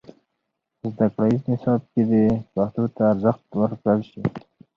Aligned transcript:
زدهکړیز 0.91 1.41
نصاب 1.49 1.81
کې 1.91 2.01
دې 2.09 2.25
پښتو 2.53 2.83
ته 2.95 3.01
ارزښت 3.11 3.43
ورکړل 3.61 3.99
سي. 4.11 4.23